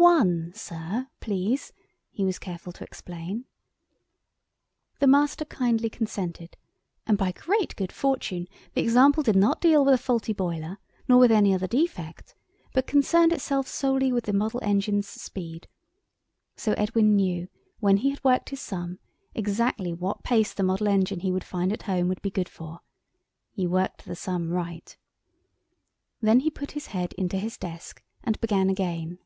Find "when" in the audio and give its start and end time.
17.80-17.96